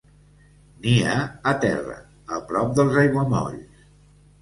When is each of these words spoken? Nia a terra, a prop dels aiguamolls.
Nia 0.85 1.19
a 1.53 1.53
terra, 1.67 2.01
a 2.37 2.43
prop 2.51 2.75
dels 2.83 3.01
aiguamolls. 3.07 3.89